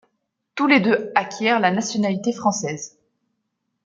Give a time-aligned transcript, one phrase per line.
[0.55, 2.97] Tous les deux acquièrent la nationalité française.